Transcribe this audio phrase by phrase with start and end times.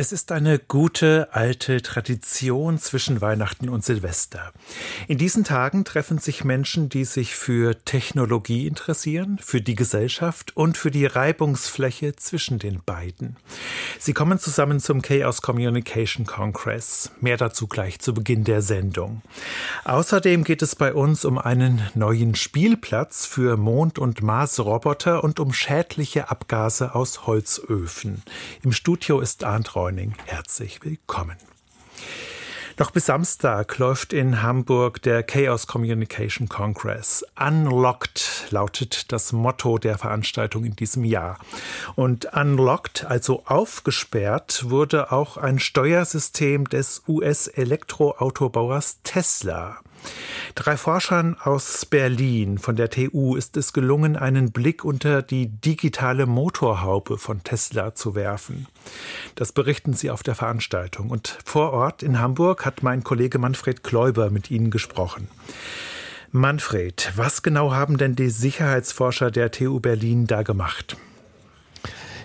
[0.00, 4.52] Es ist eine gute alte Tradition zwischen Weihnachten und Silvester.
[5.08, 10.76] In diesen Tagen treffen sich Menschen, die sich für Technologie interessieren, für die Gesellschaft und
[10.76, 13.38] für die Reibungsfläche zwischen den beiden.
[13.98, 17.10] Sie kommen zusammen zum Chaos Communication Congress.
[17.20, 19.22] Mehr dazu gleich zu Beginn der Sendung.
[19.82, 25.52] Außerdem geht es bei uns um einen neuen Spielplatz für Mond- und Marsroboter und um
[25.52, 28.22] schädliche Abgase aus Holzöfen.
[28.62, 30.14] Im Studio ist Arndt Reu Morning.
[30.26, 31.38] Herzlich willkommen.
[32.78, 37.24] Noch bis Samstag läuft in Hamburg der Chaos Communication Congress.
[37.40, 41.38] Unlocked lautet das Motto der Veranstaltung in diesem Jahr.
[41.94, 49.78] Und unlocked, also aufgesperrt, wurde auch ein Steuersystem des US-Elektroautobauers Tesla.
[50.54, 56.26] Drei Forschern aus Berlin von der TU ist es gelungen, einen Blick unter die digitale
[56.26, 58.66] Motorhaube von Tesla zu werfen.
[59.34, 61.10] Das berichten sie auf der Veranstaltung.
[61.10, 65.28] Und vor Ort in Hamburg hat mein Kollege Manfred Kläuber mit ihnen gesprochen.
[66.30, 70.96] Manfred, was genau haben denn die Sicherheitsforscher der TU Berlin da gemacht?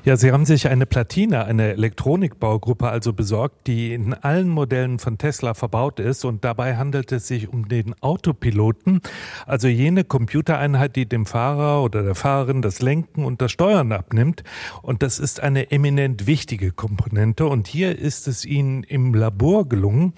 [0.06, 5.18] Ja, Sie haben sich eine Platine, eine Elektronikbaugruppe also besorgt, die in allen Modellen von
[5.18, 6.26] Tesla verbaut ist.
[6.26, 9.00] Und dabei handelt es sich um den Autopiloten,
[9.46, 14.44] also jene Computereinheit, die dem Fahrer oder der Fahrerin das Lenken und das Steuern abnimmt.
[14.82, 17.46] Und das ist eine eminent wichtige Komponente.
[17.46, 20.12] Und hier ist es Ihnen im Labor gelungen,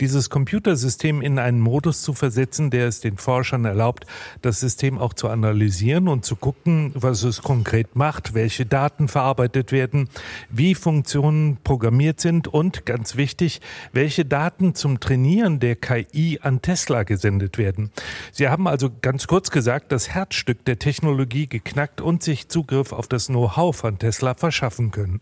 [0.00, 4.06] dieses Computersystem in einen Modus zu versetzen, der es den Forschern erlaubt,
[4.40, 9.25] das System auch zu analysieren und zu gucken, was es konkret macht, welche Daten verarbeitet
[9.26, 10.08] verarbeitet werden,
[10.50, 13.60] wie Funktionen programmiert sind und ganz wichtig,
[13.92, 17.90] welche Daten zum Trainieren der KI an Tesla gesendet werden.
[18.30, 23.08] Sie haben also ganz kurz gesagt, das Herzstück der Technologie geknackt und sich Zugriff auf
[23.08, 25.20] das Know-how von Tesla verschaffen können.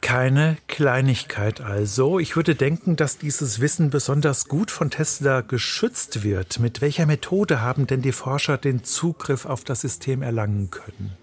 [0.00, 2.18] Keine Kleinigkeit also.
[2.18, 6.58] Ich würde denken, dass dieses Wissen besonders gut von Tesla geschützt wird.
[6.58, 11.19] Mit welcher Methode haben denn die Forscher den Zugriff auf das System erlangen können?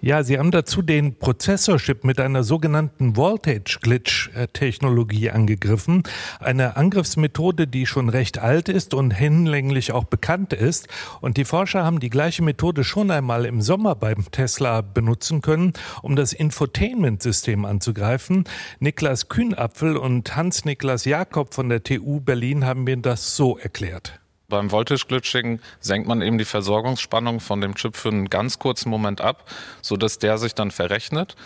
[0.00, 6.04] Ja, Sie haben dazu den Prozessorchip mit einer sogenannten Voltage Glitch Technologie angegriffen.
[6.38, 10.86] Eine Angriffsmethode, die schon recht alt ist und hinlänglich auch bekannt ist.
[11.20, 15.72] Und die Forscher haben die gleiche Methode schon einmal im Sommer beim Tesla benutzen können,
[16.00, 18.44] um das Infotainment-System anzugreifen.
[18.78, 24.20] Niklas Kühnapfel und Hans-Niklas Jakob von der TU Berlin haben mir das so erklärt.
[24.50, 29.20] Beim Voltage-Glitching senkt man eben die Versorgungsspannung von dem Chip für einen ganz kurzen Moment
[29.20, 29.44] ab,
[29.82, 31.36] sodass der sich dann verrechnet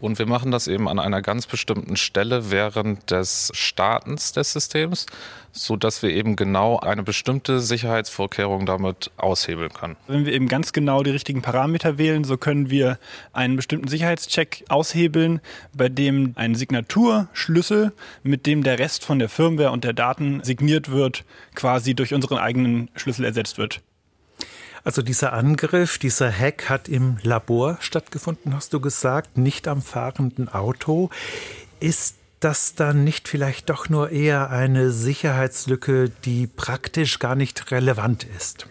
[0.00, 5.06] und wir machen das eben an einer ganz bestimmten Stelle während des Startens des Systems,
[5.52, 9.96] so dass wir eben genau eine bestimmte Sicherheitsvorkehrung damit aushebeln können.
[10.06, 12.98] Wenn wir eben ganz genau die richtigen Parameter wählen, so können wir
[13.32, 15.40] einen bestimmten Sicherheitscheck aushebeln,
[15.76, 20.90] bei dem ein Signaturschlüssel, mit dem der Rest von der Firmware und der Daten signiert
[20.90, 21.24] wird,
[21.54, 23.80] quasi durch unseren eigenen Schlüssel ersetzt wird.
[24.84, 30.48] Also dieser Angriff, dieser Hack hat im Labor stattgefunden, hast du gesagt, nicht am fahrenden
[30.48, 31.10] Auto.
[31.80, 38.24] Ist das dann nicht vielleicht doch nur eher eine Sicherheitslücke, die praktisch gar nicht relevant
[38.24, 38.66] ist?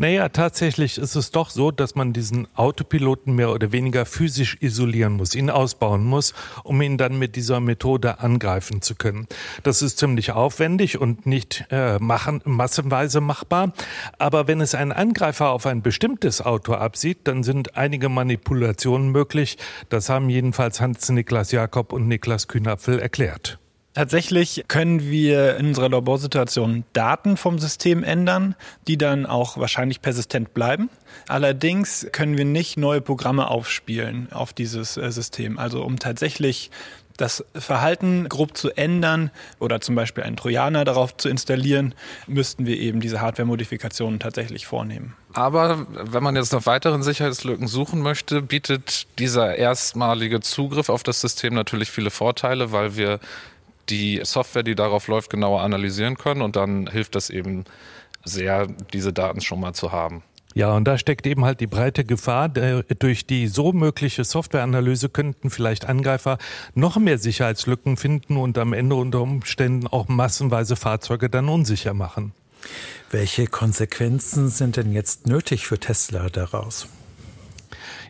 [0.00, 5.14] Naja, tatsächlich ist es doch so, dass man diesen Autopiloten mehr oder weniger physisch isolieren
[5.14, 9.26] muss, ihn ausbauen muss, um ihn dann mit dieser Methode angreifen zu können.
[9.64, 13.72] Das ist ziemlich aufwendig und nicht äh, machen, massenweise machbar.
[14.18, 19.58] Aber wenn es ein Angreifer auf ein bestimmtes Auto absieht, dann sind einige Manipulationen möglich.
[19.88, 23.58] Das haben jedenfalls Hans-Niklas Jakob und Niklas Kühnapfel erklärt.
[23.98, 28.54] Tatsächlich können wir in unserer Laborsituation Daten vom System ändern,
[28.86, 30.88] die dann auch wahrscheinlich persistent bleiben.
[31.26, 35.58] Allerdings können wir nicht neue Programme aufspielen auf dieses äh, System.
[35.58, 36.70] Also um tatsächlich
[37.16, 41.92] das Verhalten grob zu ändern oder zum Beispiel einen Trojaner darauf zu installieren,
[42.28, 45.16] müssten wir eben diese Hardware-Modifikationen tatsächlich vornehmen.
[45.32, 51.20] Aber wenn man jetzt nach weiteren Sicherheitslücken suchen möchte, bietet dieser erstmalige Zugriff auf das
[51.20, 53.18] System natürlich viele Vorteile, weil wir
[53.90, 57.64] die Software, die darauf läuft, genauer analysieren können und dann hilft das eben
[58.24, 60.22] sehr, diese Daten schon mal zu haben.
[60.54, 62.48] Ja, und da steckt eben halt die breite Gefahr.
[62.48, 66.38] Durch die so mögliche Softwareanalyse könnten vielleicht Angreifer
[66.74, 72.32] noch mehr Sicherheitslücken finden und am Ende unter Umständen auch massenweise Fahrzeuge dann unsicher machen.
[73.10, 76.88] Welche Konsequenzen sind denn jetzt nötig für Tesla daraus?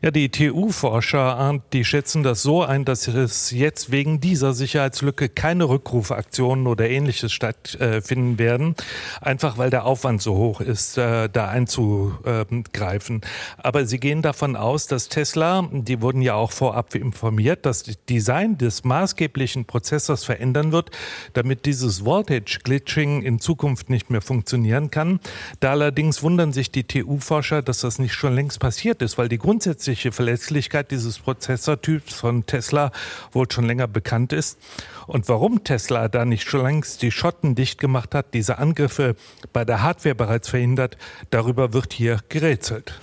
[0.01, 5.69] Ja, die TU-Forscher, die schätzen das so ein, dass es jetzt wegen dieser Sicherheitslücke keine
[5.69, 8.77] Rückrufaktionen oder ähnliches stattfinden werden,
[9.21, 13.23] einfach weil der Aufwand so hoch ist, äh, da einzugreifen.
[13.57, 18.57] Aber sie gehen davon aus, dass Tesla, die wurden ja auch vorab informiert, das Design
[18.57, 20.93] des maßgeblichen Prozessors verändern wird,
[21.33, 25.19] damit dieses Voltage Glitching in Zukunft nicht mehr funktionieren kann.
[25.59, 29.39] Da allerdings wundern sich die TU-Forscher, dass das nicht schon längst passiert ist, weil die
[29.39, 32.93] grundsätzliche grundsätzliche Verlässlichkeit dieses Prozessortyps von Tesla
[33.33, 34.59] wohl schon länger bekannt ist.
[35.07, 39.17] Und warum Tesla da nicht schon längst die Schotten dicht gemacht hat, diese Angriffe
[39.55, 40.99] bei der Hardware bereits verhindert,
[41.31, 43.01] darüber wird hier gerätselt.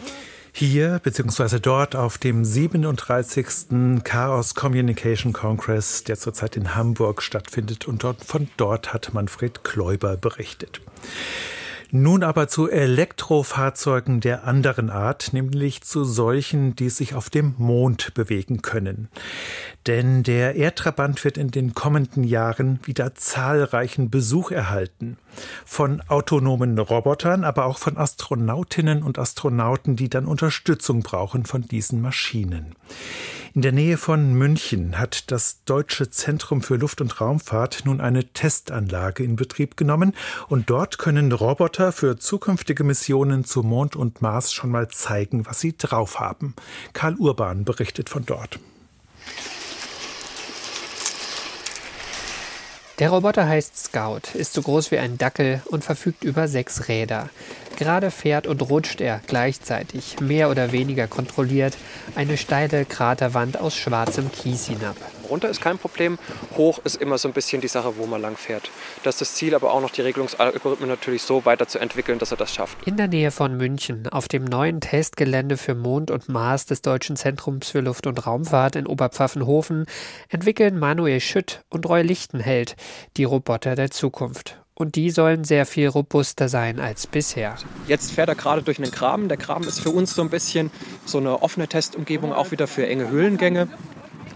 [0.54, 1.60] Hier bzw.
[1.60, 4.04] dort auf dem 37.
[4.04, 10.18] Chaos Communication Congress, der zurzeit in Hamburg stattfindet und dort, von dort hat Manfred Kläuber
[10.18, 10.82] berichtet.
[11.92, 18.14] Nun aber zu Elektrofahrzeugen der anderen Art, nämlich zu solchen, die sich auf dem Mond
[18.14, 19.10] bewegen können.
[19.88, 25.18] Denn der Erdtrabant wird in den kommenden Jahren wieder zahlreichen Besuch erhalten.
[25.66, 32.02] Von autonomen Robotern, aber auch von Astronautinnen und Astronauten, die dann Unterstützung brauchen von diesen
[32.02, 32.76] Maschinen.
[33.56, 38.26] In der Nähe von München hat das Deutsche Zentrum für Luft- und Raumfahrt nun eine
[38.26, 40.14] Testanlage in Betrieb genommen
[40.50, 41.32] und dort können
[41.76, 46.56] Roboter für zukünftige Missionen zu Mond und Mars schon mal zeigen, was sie drauf haben.
[46.94, 48.60] Karl Urban berichtet von dort.
[53.00, 57.30] Der Roboter heißt Scout, ist so groß wie ein Dackel und verfügt über sechs Räder.
[57.76, 61.76] Gerade fährt und rutscht er gleichzeitig, mehr oder weniger kontrolliert,
[62.16, 64.96] eine steile Kraterwand aus schwarzem Kies hinab.
[65.26, 66.18] Runter ist kein Problem,
[66.58, 68.70] hoch ist immer so ein bisschen die Sache, wo man lang fährt.
[69.04, 72.54] Das ist das Ziel, aber auch noch die Regelungsalgorithmen natürlich so weiterzuentwickeln, dass er das
[72.54, 72.78] schafft.
[72.86, 77.16] In der Nähe von München, auf dem neuen Testgelände für Mond und Mars des Deutschen
[77.16, 79.86] Zentrums für Luft- und Raumfahrt in Oberpfaffenhofen,
[80.30, 82.76] entwickeln Manuel Schütt und Roy Lichtenheld
[83.18, 87.56] die Roboter der Zukunft und die sollen sehr viel robuster sein als bisher.
[87.88, 89.30] Jetzt fährt er gerade durch einen Graben.
[89.30, 90.70] Der Graben ist für uns so ein bisschen
[91.06, 93.70] so eine offene Testumgebung, auch wieder für enge Höhlengänge,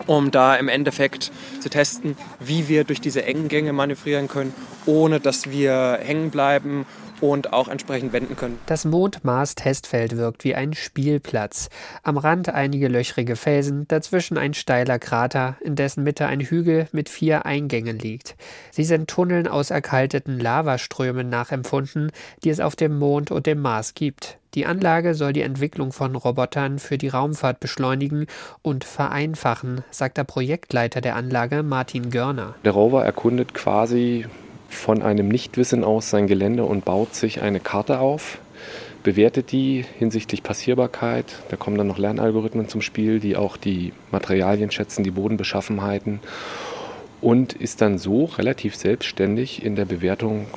[0.09, 4.55] um da im Endeffekt zu testen, wie wir durch diese engen Gänge manövrieren können,
[4.87, 6.87] ohne dass wir hängen bleiben
[7.21, 8.59] und auch entsprechend wenden können.
[8.65, 11.69] Das Mond-Mars-Testfeld wirkt wie ein Spielplatz.
[12.03, 17.09] Am Rand einige löchrige Felsen, dazwischen ein steiler Krater, in dessen Mitte ein Hügel mit
[17.09, 18.35] vier Eingängen liegt.
[18.71, 22.11] Sie sind Tunneln aus erkalteten Lavaströmen nachempfunden,
[22.43, 24.37] die es auf dem Mond und dem Mars gibt.
[24.55, 28.25] Die Anlage soll die Entwicklung von Robotern für die Raumfahrt beschleunigen
[28.63, 32.55] und vereinfachen, sagt der Projektleiter der Anlage Martin Görner.
[32.65, 34.25] Der Rover erkundet quasi
[34.69, 38.39] von einem Nichtwissen aus sein Gelände und baut sich eine Karte auf,
[39.03, 41.25] bewertet die hinsichtlich Passierbarkeit.
[41.49, 46.19] Da kommen dann noch Lernalgorithmen zum Spiel, die auch die Materialien schätzen, die Bodenbeschaffenheiten
[47.21, 50.47] und ist dann so relativ selbstständig in der Bewertung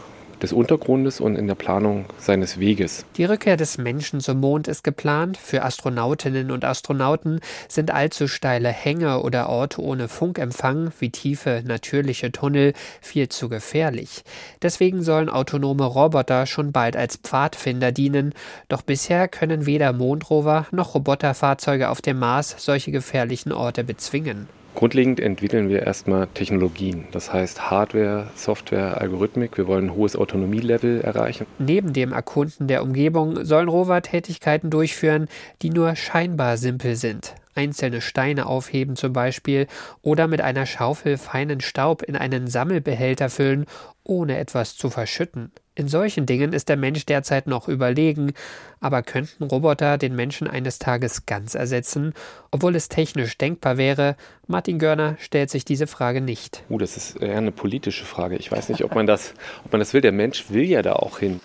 [0.43, 3.06] des Untergrundes und in der Planung seines Weges.
[3.17, 5.37] Die Rückkehr des Menschen zum Mond ist geplant.
[5.37, 12.33] Für Astronautinnen und Astronauten sind allzu steile Hänge oder Orte ohne Funkempfang wie tiefe natürliche
[12.33, 14.25] Tunnel viel zu gefährlich.
[14.61, 18.35] Deswegen sollen autonome Roboter schon bald als Pfadfinder dienen.
[18.69, 24.49] Doch bisher können weder Mondrover noch Roboterfahrzeuge auf dem Mars solche gefährlichen Orte bezwingen.
[24.75, 29.57] Grundlegend entwickeln wir erstmal Technologien, das heißt Hardware, Software, Algorithmik.
[29.59, 31.47] Wir wollen ein hohes Autonomielevel erreichen.
[31.59, 35.29] Neben dem Erkunden der Umgebung sollen Rover Tätigkeiten durchführen,
[35.61, 37.35] die nur scheinbar simpel sind.
[37.55, 39.67] Einzelne Steine aufheben zum Beispiel
[40.01, 43.67] oder mit einer Schaufel feinen Staub in einen Sammelbehälter füllen,
[44.05, 45.53] ohne etwas zu verschütten.
[45.75, 48.35] In solchen Dingen ist der Mensch derzeit noch überlegen,
[48.81, 52.13] aber könnten Roboter den Menschen eines Tages ganz ersetzen,
[52.51, 54.17] obwohl es technisch denkbar wäre?
[54.47, 56.63] Martin Görner stellt sich diese Frage nicht.
[56.69, 58.37] Uh, das ist eher eine politische Frage.
[58.37, 59.32] Ich weiß nicht, ob man das,
[59.65, 60.03] ob man das will.
[60.03, 61.41] Der Mensch will ja da auch hin.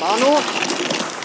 [0.00, 0.38] Manu,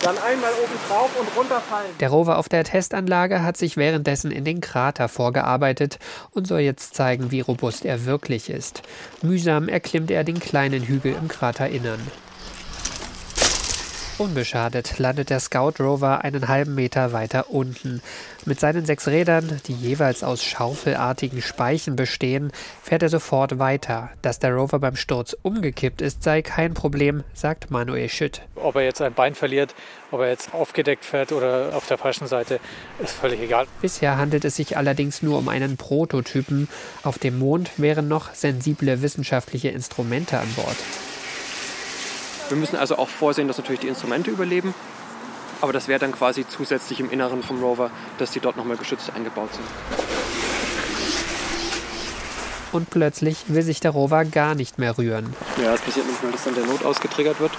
[0.01, 1.91] dann einmal oben drauf und runterfallen.
[1.99, 5.99] Der Rover auf der Testanlage hat sich währenddessen in den Krater vorgearbeitet
[6.31, 8.81] und soll jetzt zeigen, wie robust er wirklich ist.
[9.21, 11.99] Mühsam erklimmt er den kleinen Hügel im Kraterinnern.
[14.21, 18.03] Unbeschadet landet der Scout Rover einen halben Meter weiter unten.
[18.45, 22.51] Mit seinen sechs Rädern, die jeweils aus schaufelartigen Speichen bestehen,
[22.83, 24.11] fährt er sofort weiter.
[24.21, 28.43] Dass der Rover beim Sturz umgekippt ist, sei kein Problem, sagt Manuel Schütt.
[28.53, 29.73] Ob er jetzt ein Bein verliert,
[30.11, 32.59] ob er jetzt aufgedeckt fährt oder auf der falschen Seite,
[32.99, 33.65] ist völlig egal.
[33.81, 36.67] Bisher handelt es sich allerdings nur um einen Prototypen.
[37.01, 40.77] Auf dem Mond wären noch sensible wissenschaftliche Instrumente an Bord.
[42.51, 44.75] Wir müssen also auch vorsehen, dass natürlich die Instrumente überleben.
[45.61, 49.09] Aber das wäre dann quasi zusätzlich im Inneren vom Rover, dass die dort nochmal geschützt
[49.15, 49.65] eingebaut sind.
[52.73, 55.33] Und plötzlich will sich der Rover gar nicht mehr rühren.
[55.63, 57.51] Ja, es passiert manchmal, dass dann der Not ausgetriggert wird.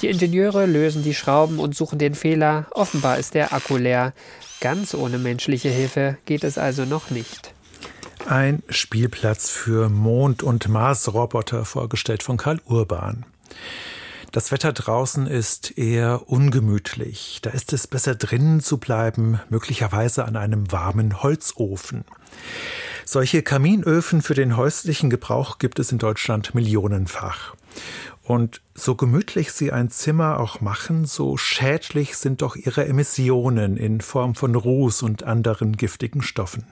[0.00, 2.64] Die Ingenieure lösen die Schrauben und suchen den Fehler.
[2.70, 4.14] Offenbar ist der Akku leer.
[4.62, 7.52] Ganz ohne menschliche Hilfe geht es also noch nicht.
[8.30, 13.26] Ein Spielplatz für Mond- und Marsroboter, vorgestellt von Karl Urban.
[14.30, 17.40] Das Wetter draußen ist eher ungemütlich.
[17.42, 22.04] Da ist es besser drinnen zu bleiben, möglicherweise an einem warmen Holzofen.
[23.04, 27.56] Solche Kaminöfen für den häuslichen Gebrauch gibt es in Deutschland millionenfach.
[28.22, 34.00] Und so gemütlich sie ein Zimmer auch machen, so schädlich sind doch ihre Emissionen in
[34.00, 36.64] Form von Ruß und anderen giftigen Stoffen.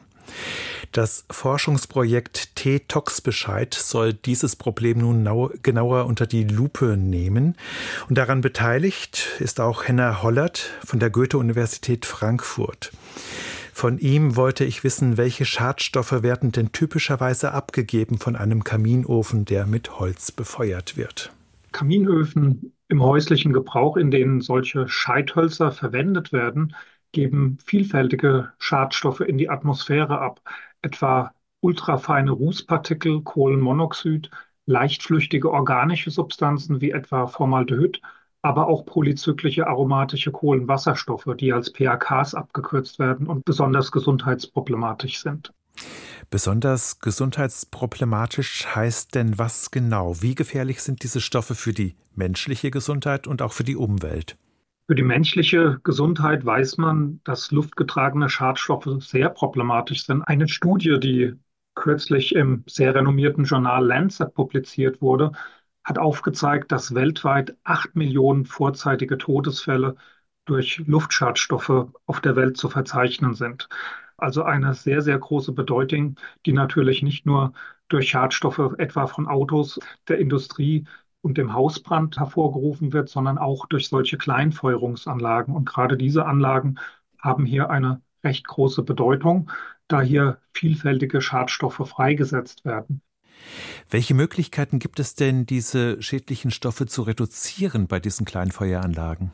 [0.93, 5.29] Das Forschungsprojekt T-Tox-Bescheid soll dieses Problem nun
[5.63, 7.57] genauer unter die Lupe nehmen.
[8.09, 12.91] Und daran beteiligt ist auch Henna Hollert von der Goethe-Universität Frankfurt.
[13.73, 19.67] Von ihm wollte ich wissen, welche Schadstoffe werden denn typischerweise abgegeben von einem Kaminofen, der
[19.67, 21.31] mit Holz befeuert wird.
[21.71, 26.75] Kaminöfen im häuslichen Gebrauch, in denen solche Scheithölzer verwendet werden,
[27.13, 30.41] geben vielfältige Schadstoffe in die Atmosphäre ab,
[30.83, 34.31] etwa ultrafeine Rußpartikel, Kohlenmonoxid,
[34.67, 38.01] leichtflüchtige organische Substanzen wie etwa Formaldehyd,
[38.43, 45.53] aber auch polyzyklische aromatische Kohlenwasserstoffe, die als PAKs abgekürzt werden und besonders gesundheitsproblematisch sind.
[46.31, 50.21] Besonders gesundheitsproblematisch heißt denn was genau?
[50.21, 54.37] Wie gefährlich sind diese Stoffe für die menschliche Gesundheit und auch für die Umwelt?
[54.89, 60.23] Für die menschliche Gesundheit weiß man, dass luftgetragene Schadstoffe sehr problematisch sind.
[60.23, 61.35] Eine Studie, die
[61.75, 65.33] kürzlich im sehr renommierten Journal Lancet publiziert wurde,
[65.85, 69.97] hat aufgezeigt, dass weltweit acht Millionen vorzeitige Todesfälle
[70.47, 73.69] durch Luftschadstoffe auf der Welt zu verzeichnen sind.
[74.17, 76.17] Also eine sehr, sehr große Bedeutung,
[76.47, 77.53] die natürlich nicht nur
[77.89, 79.79] durch Schadstoffe etwa von Autos,
[80.09, 80.87] der Industrie,
[81.23, 85.55] und dem Hausbrand hervorgerufen wird, sondern auch durch solche Kleinfeuerungsanlagen.
[85.55, 86.79] Und gerade diese Anlagen
[87.19, 89.51] haben hier eine recht große Bedeutung,
[89.89, 93.03] da hier vielfältige Schadstoffe freigesetzt werden.
[93.91, 99.33] Welche Möglichkeiten gibt es denn, diese schädlichen Stoffe zu reduzieren bei diesen Kleinfeueranlagen?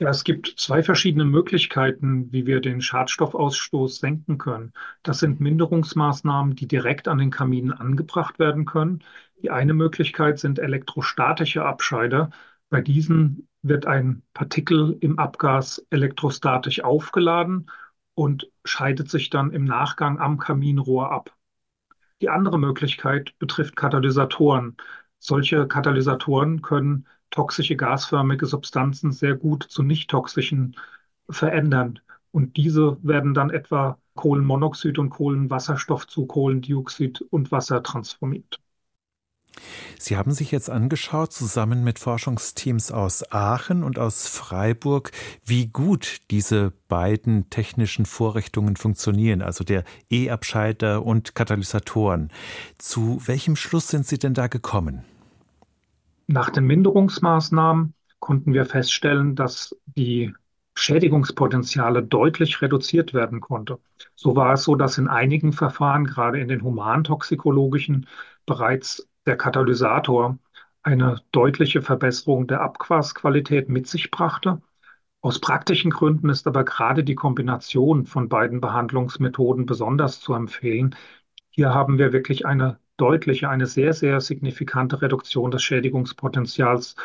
[0.00, 4.72] Ja, es gibt zwei verschiedene Möglichkeiten, wie wir den Schadstoffausstoß senken können.
[5.02, 9.04] Das sind Minderungsmaßnahmen, die direkt an den Kaminen angebracht werden können.
[9.42, 12.30] Die eine Möglichkeit sind elektrostatische Abscheider.
[12.70, 17.70] Bei diesen wird ein Partikel im Abgas elektrostatisch aufgeladen
[18.14, 21.36] und scheidet sich dann im Nachgang am Kaminrohr ab.
[22.22, 24.76] Die andere Möglichkeit betrifft Katalysatoren.
[25.18, 30.76] Solche Katalysatoren können toxische gasförmige Substanzen sehr gut zu nicht toxischen
[31.28, 32.00] verändern.
[32.32, 38.60] Und diese werden dann etwa Kohlenmonoxid und Kohlenwasserstoff zu Kohlendioxid und Wasser transformiert.
[39.98, 45.12] Sie haben sich jetzt angeschaut, zusammen mit Forschungsteams aus Aachen und aus Freiburg,
[45.44, 52.30] wie gut diese beiden technischen Vorrichtungen funktionieren, also der E-Abschalter und Katalysatoren.
[52.78, 55.04] Zu welchem Schluss sind Sie denn da gekommen?
[56.32, 60.32] Nach den Minderungsmaßnahmen konnten wir feststellen, dass die
[60.76, 63.80] Schädigungspotenziale deutlich reduziert werden konnte.
[64.14, 68.06] So war es so, dass in einigen Verfahren, gerade in den humantoxikologischen,
[68.46, 70.38] bereits der Katalysator
[70.84, 74.62] eine deutliche Verbesserung der Abgasqualität mit sich brachte.
[75.22, 80.94] Aus praktischen Gründen ist aber gerade die Kombination von beiden Behandlungsmethoden besonders zu empfehlen.
[81.48, 86.96] Hier haben wir wirklich eine deutliche, eine sehr, sehr signifikante Reduktion des Schädigungspotenzials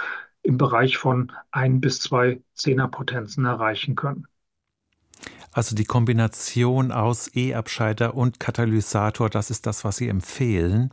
[0.44, 4.28] im Bereich von ein bis zwei Zehnerpotenzen erreichen können.
[5.52, 10.92] Also die Kombination aus E-Abscheider und Katalysator, das ist das, was Sie empfehlen.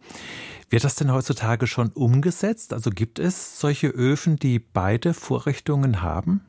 [0.70, 2.72] Wird das denn heutzutage schon umgesetzt?
[2.72, 6.42] Also gibt es solche Öfen, die beide Vorrichtungen haben?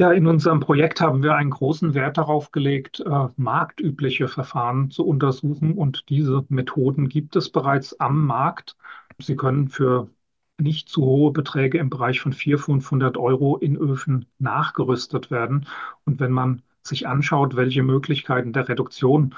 [0.00, 5.04] Ja, in unserem Projekt haben wir einen großen Wert darauf gelegt, äh, marktübliche Verfahren zu
[5.04, 5.74] untersuchen.
[5.74, 8.76] Und diese Methoden gibt es bereits am Markt.
[9.18, 10.08] Sie können für
[10.56, 15.66] nicht zu hohe Beträge im Bereich von 400, 500 Euro in Öfen nachgerüstet werden.
[16.04, 19.34] Und wenn man sich anschaut, welche Möglichkeiten der Reduktion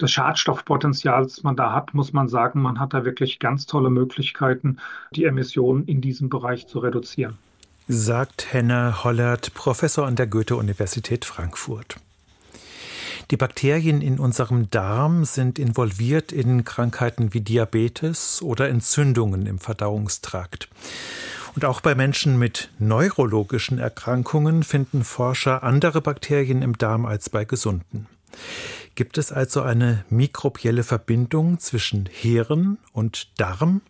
[0.00, 4.78] des Schadstoffpotenzials man da hat, muss man sagen, man hat da wirklich ganz tolle Möglichkeiten,
[5.14, 7.38] die Emissionen in diesem Bereich zu reduzieren
[7.92, 11.96] sagt Henna Hollert, Professor an der Goethe-Universität Frankfurt.
[13.32, 20.68] Die Bakterien in unserem Darm sind involviert in Krankheiten wie Diabetes oder Entzündungen im Verdauungstrakt.
[21.56, 27.44] Und auch bei Menschen mit neurologischen Erkrankungen finden Forscher andere Bakterien im Darm als bei
[27.44, 28.06] gesunden.
[28.94, 33.80] Gibt es also eine mikrobielle Verbindung zwischen Hirn und Darm?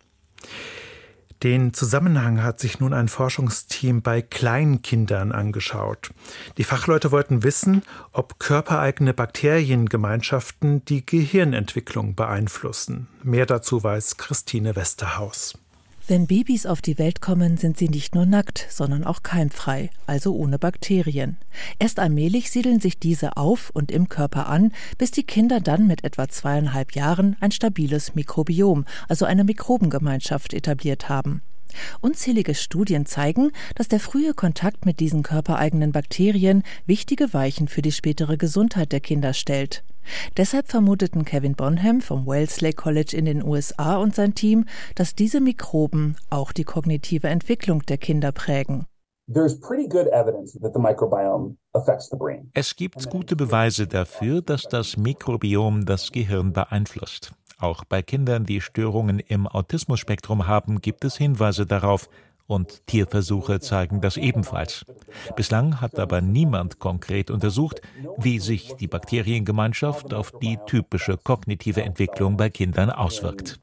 [1.43, 6.11] Den Zusammenhang hat sich nun ein Forschungsteam bei Kleinkindern angeschaut.
[6.57, 7.81] Die Fachleute wollten wissen,
[8.11, 13.07] ob körpereigene Bakteriengemeinschaften die Gehirnentwicklung beeinflussen.
[13.23, 15.57] Mehr dazu weiß Christine Westerhaus.
[16.11, 20.35] Wenn Babys auf die Welt kommen, sind sie nicht nur nackt, sondern auch keimfrei, also
[20.35, 21.37] ohne Bakterien.
[21.79, 26.03] Erst allmählich siedeln sich diese auf und im Körper an, bis die Kinder dann mit
[26.03, 31.43] etwa zweieinhalb Jahren ein stabiles Mikrobiom, also eine Mikrobengemeinschaft etabliert haben.
[32.01, 37.93] Unzählige Studien zeigen, dass der frühe Kontakt mit diesen körpereigenen Bakterien wichtige Weichen für die
[37.93, 39.81] spätere Gesundheit der Kinder stellt.
[40.37, 44.65] Deshalb vermuteten Kevin Bonham vom Wellesley College in den USA und sein Team,
[44.95, 48.85] dass diese Mikroben auch die kognitive Entwicklung der Kinder prägen.
[52.53, 57.33] Es gibt gute Beweise dafür, dass das Mikrobiom das Gehirn beeinflusst.
[57.57, 62.09] Auch bei Kindern, die Störungen im Autismus-Spektrum haben, gibt es Hinweise darauf,
[62.51, 64.85] und Tierversuche zeigen das ebenfalls.
[65.35, 67.81] Bislang hat aber niemand konkret untersucht,
[68.17, 73.59] wie sich die Bakteriengemeinschaft auf die typische kognitive Entwicklung bei Kindern auswirkt.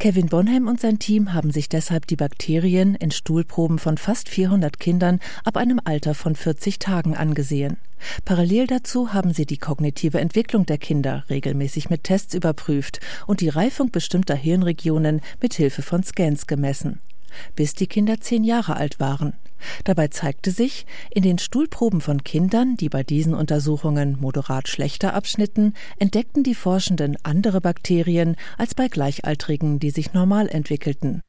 [0.00, 4.80] Kevin Bonham und sein Team haben sich deshalb die Bakterien in Stuhlproben von fast 400
[4.80, 7.76] Kindern ab einem Alter von 40 Tagen angesehen.
[8.24, 13.50] Parallel dazu haben sie die kognitive Entwicklung der Kinder regelmäßig mit Tests überprüft und die
[13.50, 17.02] Reifung bestimmter Hirnregionen mit Hilfe von Scans gemessen
[17.56, 19.34] bis die Kinder zehn Jahre alt waren.
[19.84, 25.74] Dabei zeigte sich, in den Stuhlproben von Kindern, die bei diesen Untersuchungen moderat schlechter abschnitten,
[25.98, 31.22] entdeckten die Forschenden andere Bakterien als bei Gleichaltrigen, die sich normal entwickelten.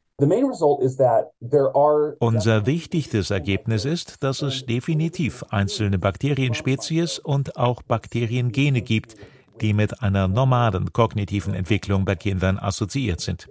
[2.20, 9.16] Unser wichtigstes Ergebnis ist, dass es definitiv einzelne Bakterienspezies und auch Bakteriengene gibt,
[9.62, 13.48] die mit einer normalen kognitiven Entwicklung bei Kindern assoziiert sind.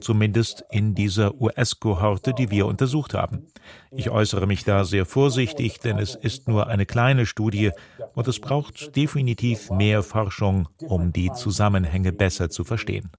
[0.00, 3.46] Zumindest in dieser US-Kohorte, die wir untersucht haben.
[3.90, 7.70] Ich äußere mich da sehr vorsichtig, denn es ist nur eine kleine Studie
[8.14, 13.10] und es braucht definitiv mehr Forschung, um die Zusammenhänge besser zu verstehen.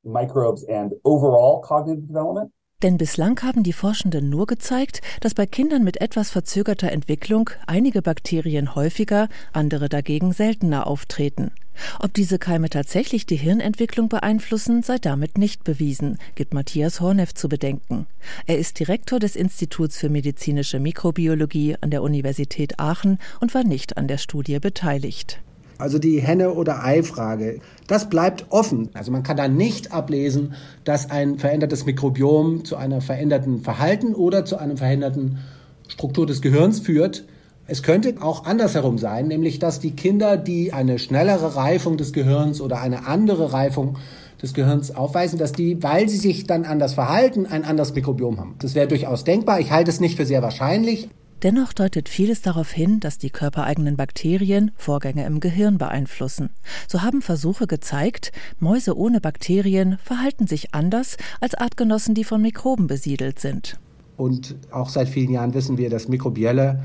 [2.83, 8.01] Denn bislang haben die Forschenden nur gezeigt, dass bei Kindern mit etwas verzögerter Entwicklung einige
[8.01, 11.51] Bakterien häufiger, andere dagegen seltener auftreten.
[11.99, 17.49] Ob diese Keime tatsächlich die Hirnentwicklung beeinflussen, sei damit nicht bewiesen, gibt Matthias Horneff zu
[17.49, 18.07] bedenken.
[18.45, 23.97] Er ist Direktor des Instituts für medizinische Mikrobiologie an der Universität Aachen und war nicht
[23.97, 25.39] an der Studie beteiligt.
[25.81, 28.89] Also die Henne- oder Ei-Frage, das bleibt offen.
[28.93, 34.45] Also man kann da nicht ablesen, dass ein verändertes Mikrobiom zu einem veränderten Verhalten oder
[34.45, 35.39] zu einer veränderten
[35.87, 37.25] Struktur des Gehirns führt.
[37.67, 42.59] Es könnte auch andersherum sein, nämlich dass die Kinder, die eine schnellere Reifung des Gehirns
[42.59, 43.97] oder eine andere Reifung
[44.41, 48.55] des Gehirns aufweisen, dass die, weil sie sich dann anders verhalten, ein anderes Mikrobiom haben.
[48.59, 49.59] Das wäre durchaus denkbar.
[49.59, 51.09] Ich halte es nicht für sehr wahrscheinlich.
[51.43, 56.51] Dennoch deutet vieles darauf hin, dass die körpereigenen Bakterien Vorgänge im Gehirn beeinflussen.
[56.87, 62.85] So haben Versuche gezeigt, Mäuse ohne Bakterien verhalten sich anders als Artgenossen, die von Mikroben
[62.85, 63.79] besiedelt sind.
[64.17, 66.83] Und auch seit vielen Jahren wissen wir, dass mikrobielle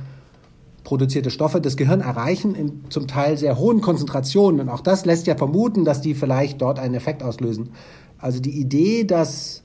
[0.87, 4.61] produzierte Stoffe das Gehirn erreichen in zum Teil sehr hohen Konzentrationen.
[4.61, 7.71] Und auch das lässt ja vermuten, dass die vielleicht dort einen Effekt auslösen.
[8.19, 9.65] Also die Idee, dass,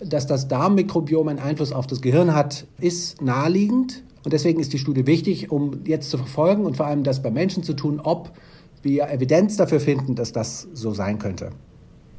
[0.00, 4.02] dass das Darmmikrobiom einen Einfluss auf das Gehirn hat, ist naheliegend.
[4.24, 7.30] Und deswegen ist die Studie wichtig, um jetzt zu verfolgen und vor allem das bei
[7.30, 8.32] Menschen zu tun, ob
[8.82, 11.50] wir Evidenz dafür finden, dass das so sein könnte.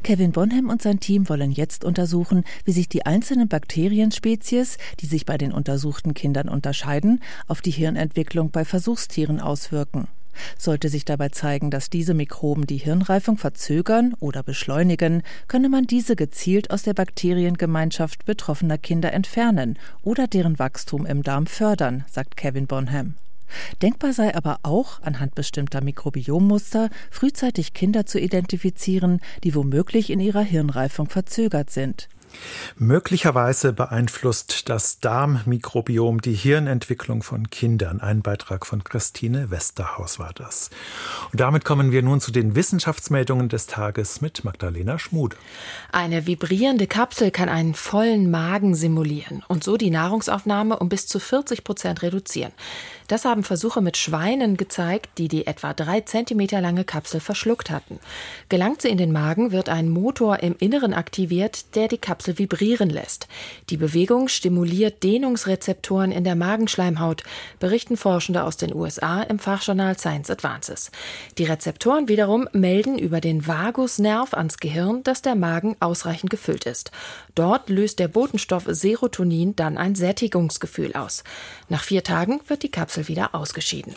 [0.07, 5.25] Kevin Bonham und sein Team wollen jetzt untersuchen, wie sich die einzelnen Bakterienspezies, die sich
[5.25, 10.07] bei den untersuchten Kindern unterscheiden, auf die Hirnentwicklung bei Versuchstieren auswirken.
[10.57, 16.15] Sollte sich dabei zeigen, dass diese Mikroben die Hirnreifung verzögern oder beschleunigen, könne man diese
[16.15, 22.65] gezielt aus der Bakteriengemeinschaft betroffener Kinder entfernen oder deren Wachstum im Darm fördern, sagt Kevin
[22.65, 23.15] Bonham.
[23.81, 30.41] Denkbar sei aber auch, anhand bestimmter Mikrobiommuster frühzeitig Kinder zu identifizieren, die womöglich in ihrer
[30.41, 32.07] Hirnreifung verzögert sind.
[32.77, 38.01] Möglicherweise beeinflusst das Darmmikrobiom die Hirnentwicklung von Kindern.
[38.01, 40.69] Ein Beitrag von Christine Westerhaus war das.
[41.31, 45.37] Und damit kommen wir nun zu den Wissenschaftsmeldungen des Tages mit Magdalena Schmude.
[45.91, 51.19] Eine vibrierende Kapsel kann einen vollen Magen simulieren und so die Nahrungsaufnahme um bis zu
[51.19, 52.51] 40 Prozent reduzieren.
[53.07, 57.99] Das haben Versuche mit Schweinen gezeigt, die die etwa drei Zentimeter lange Kapsel verschluckt hatten.
[58.49, 62.89] Gelangt sie in den Magen, wird ein Motor im Inneren aktiviert, der die Kapsel vibrieren
[62.89, 63.27] lässt.
[63.69, 67.23] Die Bewegung stimuliert Dehnungsrezeptoren in der Magenschleimhaut,
[67.59, 70.91] berichten Forschende aus den USA im Fachjournal Science Advances.
[71.37, 76.91] Die Rezeptoren wiederum melden über den Vagusnerv ans Gehirn, dass der Magen ausreichend gefüllt ist.
[77.37, 81.23] Dort löst der Botenstoff Serotonin dann ein Sättigungsgefühl aus.
[81.69, 83.95] Nach vier Tagen wird die Kapsel wieder ausgeschieden.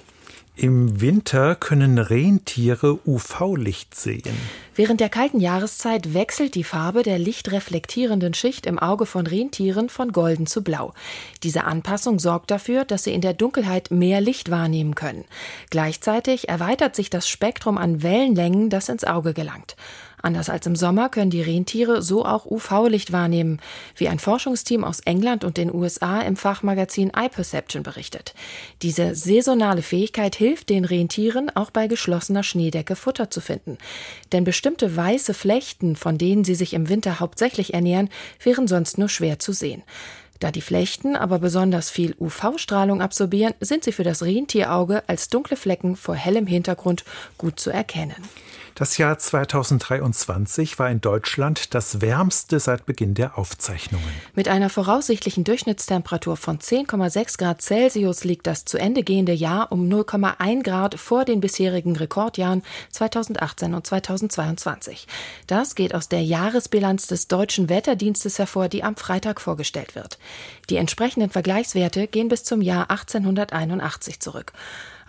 [0.56, 4.36] Im Winter können Rentiere UV-Licht sehen.
[4.74, 10.12] Während der kalten Jahreszeit wechselt die Farbe der lichtreflektierenden Schicht im Auge von Rentieren von
[10.12, 10.92] golden zu blau.
[11.42, 15.24] Diese Anpassung sorgt dafür, dass sie in der Dunkelheit mehr Licht wahrnehmen können.
[15.70, 19.76] Gleichzeitig erweitert sich das Spektrum an Wellenlängen, das ins Auge gelangt.
[20.22, 23.60] Anders als im Sommer können die Rentiere so auch UV-Licht wahrnehmen,
[23.96, 28.34] wie ein Forschungsteam aus England und den USA im Fachmagazin iPerception berichtet.
[28.82, 33.78] Diese saisonale Fähigkeit hilft den Rentieren auch bei geschlossener Schneedecke Futter zu finden.
[34.32, 38.10] Denn bestimmte weiße Flechten, von denen sie sich im Winter hauptsächlich ernähren,
[38.42, 39.82] wären sonst nur schwer zu sehen.
[40.40, 45.56] Da die Flechten aber besonders viel UV-Strahlung absorbieren, sind sie für das Rentierauge als dunkle
[45.56, 47.04] Flecken vor hellem Hintergrund
[47.36, 48.16] gut zu erkennen.
[48.74, 54.08] Das Jahr 2023 war in Deutschland das wärmste seit Beginn der Aufzeichnungen.
[54.34, 59.86] Mit einer voraussichtlichen Durchschnittstemperatur von 10,6 Grad Celsius liegt das zu Ende gehende Jahr um
[59.86, 65.06] 0,1 Grad vor den bisherigen Rekordjahren 2018 und 2022.
[65.46, 70.18] Das geht aus der Jahresbilanz des Deutschen Wetterdienstes hervor, die am Freitag vorgestellt wird.
[70.68, 74.52] Die entsprechenden Vergleichswerte gehen bis zum Jahr 1881 zurück.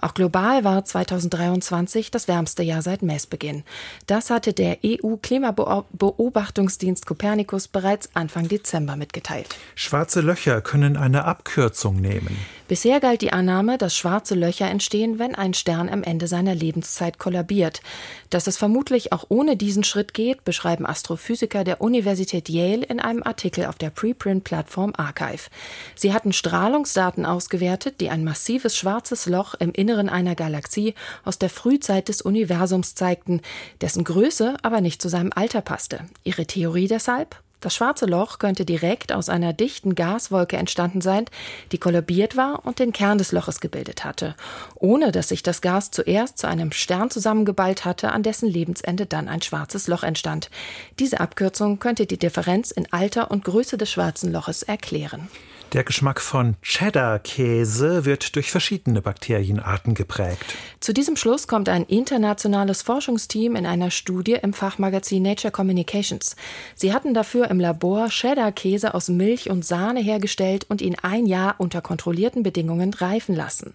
[0.02, 3.64] Auch global war 2023 das wärmste Jahr seit Messbeginn.
[4.08, 9.56] Das hatte der EU-Klimabeobachtungsdienst Copernicus bereits Anfang Dezember mitgeteilt.
[9.76, 12.36] Schwarze Löcher können eine Abkürzung nehmen.
[12.72, 17.20] Bisher galt die Annahme, dass schwarze Löcher entstehen, wenn ein Stern am Ende seiner Lebenszeit
[17.20, 17.82] kollabiert.
[18.30, 23.24] Dass es vermutlich auch ohne diesen Schritt geht, beschreiben Astrophysiker der Universität Yale in einem
[23.24, 25.50] Artikel auf der Preprint-Plattform Archive.
[25.96, 31.50] Sie hatten Strahlungsdaten ausgewertet, die ein massives schwarzes Loch im Inneren einer Galaxie aus der
[31.50, 33.42] Frühzeit des Universums zeigten,
[33.82, 36.06] dessen Größe aber nicht zu seinem Alter passte.
[36.24, 37.36] Ihre Theorie deshalb?
[37.62, 41.26] Das schwarze Loch könnte direkt aus einer dichten Gaswolke entstanden sein,
[41.72, 44.36] die kollabiert war und den Kern des Loches gebildet hatte,
[44.76, 49.30] ohne dass sich das Gas zuerst zu einem Stern zusammengeballt hatte, an dessen Lebensende dann
[49.30, 50.50] ein schwarzes Loch entstand.
[50.98, 55.30] Diese Abkürzung könnte die Differenz in Alter und Größe des schwarzen Loches erklären.
[55.74, 60.44] Der Geschmack von Cheddar-Käse wird durch verschiedene Bakterienarten geprägt.
[60.82, 66.36] Zu diesem Schluss kommt ein internationales Forschungsteam in einer Studie im Fachmagazin Nature Communications.
[66.76, 71.56] Sie hatten dafür im Labor Cheddar-Käse aus Milch und Sahne hergestellt und ihn ein Jahr
[71.58, 73.74] unter kontrollierten Bedingungen reifen lassen.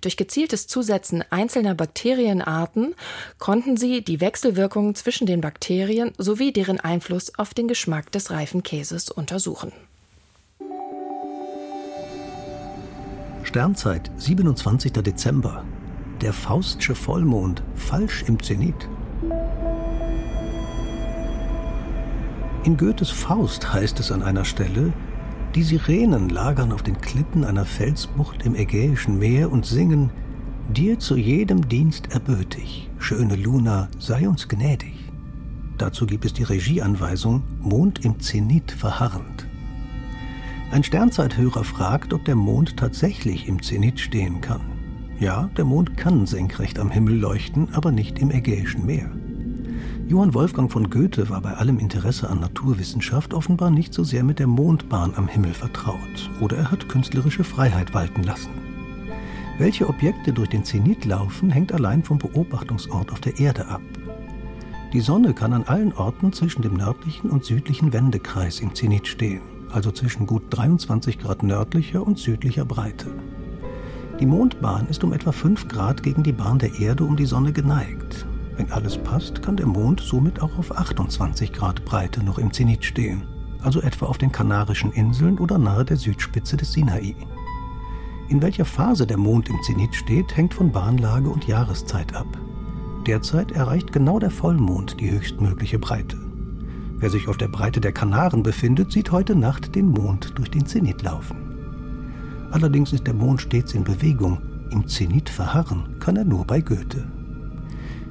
[0.00, 2.96] Durch gezieltes Zusetzen einzelner Bakterienarten
[3.38, 8.64] konnten sie die Wechselwirkungen zwischen den Bakterien sowie deren Einfluss auf den Geschmack des reifen
[8.64, 9.72] Käses untersuchen.
[13.46, 14.92] Sternzeit, 27.
[14.92, 15.62] Dezember.
[16.20, 18.88] Der Faustsche Vollmond, falsch im Zenit.
[22.64, 24.92] In Goethes Faust heißt es an einer Stelle,
[25.54, 30.10] die Sirenen lagern auf den Klippen einer Felsbucht im Ägäischen Meer und singen,
[30.68, 35.12] dir zu jedem Dienst erbötig, schöne Luna, sei uns gnädig.
[35.78, 39.46] Dazu gibt es die Regieanweisung, Mond im Zenit verharrend.
[40.72, 44.60] Ein Sternzeithörer fragt, ob der Mond tatsächlich im Zenit stehen kann.
[45.20, 49.10] Ja, der Mond kann senkrecht am Himmel leuchten, aber nicht im Ägäischen Meer.
[50.08, 54.40] Johann Wolfgang von Goethe war bei allem Interesse an Naturwissenschaft offenbar nicht so sehr mit
[54.40, 58.50] der Mondbahn am Himmel vertraut, oder er hat künstlerische Freiheit walten lassen.
[59.58, 63.82] Welche Objekte durch den Zenit laufen, hängt allein vom Beobachtungsort auf der Erde ab.
[64.92, 69.55] Die Sonne kann an allen Orten zwischen dem nördlichen und südlichen Wendekreis im Zenit stehen
[69.70, 73.06] also zwischen gut 23 Grad nördlicher und südlicher Breite.
[74.20, 77.52] Die Mondbahn ist um etwa 5 Grad gegen die Bahn der Erde um die Sonne
[77.52, 78.26] geneigt.
[78.56, 82.84] Wenn alles passt, kann der Mond somit auch auf 28 Grad Breite noch im Zenit
[82.84, 83.24] stehen,
[83.62, 87.14] also etwa auf den Kanarischen Inseln oder nahe der Südspitze des Sinai.
[88.28, 92.26] In welcher Phase der Mond im Zenit steht, hängt von Bahnlage und Jahreszeit ab.
[93.06, 96.25] Derzeit erreicht genau der Vollmond die höchstmögliche Breite.
[96.98, 100.64] Wer sich auf der Breite der Kanaren befindet, sieht heute Nacht den Mond durch den
[100.64, 101.36] Zenit laufen.
[102.50, 104.38] Allerdings ist der Mond stets in Bewegung.
[104.70, 107.04] Im Zenit verharren kann er nur bei Goethe.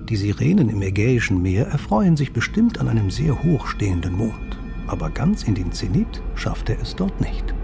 [0.07, 4.59] Die Sirenen im Ägäischen Meer erfreuen sich bestimmt an einem sehr hoch stehenden Mond.
[4.85, 7.54] Aber ganz in den Zenit schafft er es dort nicht.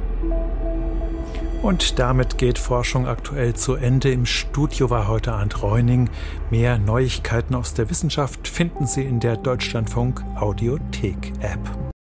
[1.61, 4.11] Und damit geht Forschung aktuell zu Ende.
[4.11, 6.09] Im Studio war heute Arndt Reuning.
[6.49, 11.90] Mehr Neuigkeiten aus der Wissenschaft finden Sie in der Deutschlandfunk Audiothek App.